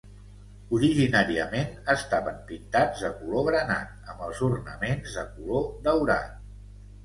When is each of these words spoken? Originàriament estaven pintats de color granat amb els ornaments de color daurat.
Originàriament 0.77 1.75
estaven 1.95 2.41
pintats 2.49 3.05
de 3.05 3.13
color 3.21 3.47
granat 3.53 3.95
amb 4.15 4.27
els 4.31 4.43
ornaments 4.51 5.15
de 5.21 5.29
color 5.39 5.73
daurat. 5.93 6.37